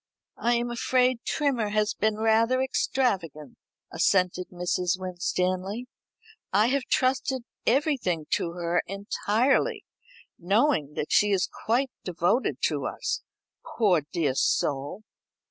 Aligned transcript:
"I 0.39 0.55
am 0.55 0.71
afraid 0.71 1.19
Trimmer 1.27 1.69
has 1.69 1.93
been 1.93 2.15
rather 2.17 2.59
extravagant," 2.59 3.59
assented 3.93 4.47
Mrs. 4.49 4.97
Winstanley. 4.99 5.85
"I 6.51 6.69
have 6.69 6.85
trusted 6.85 7.43
everything 7.67 8.25
to 8.31 8.53
her 8.53 8.81
entirely, 8.87 9.85
knowing 10.39 10.95
that 10.95 11.11
she 11.11 11.29
is 11.29 11.47
quite 11.67 11.91
devoted 12.03 12.63
to 12.63 12.87
us, 12.87 13.21
poor 13.77 14.01
dear 14.11 14.33
soul." 14.33 15.03